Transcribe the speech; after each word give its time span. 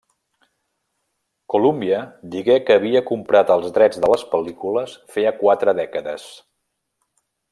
Columbia 1.53 1.99
digué 2.37 2.55
que 2.69 2.77
havia 2.79 3.03
comprat 3.11 3.53
els 3.57 3.69
drets 3.77 4.01
de 4.05 4.11
les 4.15 4.25
pel·lícules 4.33 4.97
feia 5.17 5.37
quatre 5.45 5.77
dècades. 5.83 6.27